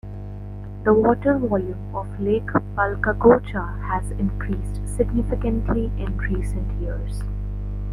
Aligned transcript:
The 0.83 0.95
water 0.95 1.37
volume 1.37 1.91
of 1.95 2.19
Lake 2.19 2.47
Palcacocha 2.75 3.83
has 3.85 4.09
increased 4.19 4.77
significantly 4.97 5.91
in 5.95 6.17
recent 6.17 6.71
years. 6.81 7.21